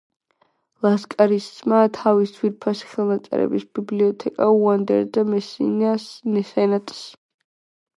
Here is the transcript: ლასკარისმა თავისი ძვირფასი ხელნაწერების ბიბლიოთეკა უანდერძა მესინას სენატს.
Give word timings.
ლასკარისმა 0.85 1.81
თავისი 1.99 2.33
ძვირფასი 2.39 2.91
ხელნაწერების 2.95 3.69
ბიბლიოთეკა 3.79 4.51
უანდერძა 4.59 5.29
მესინას 5.33 6.13
სენატს. 6.55 7.11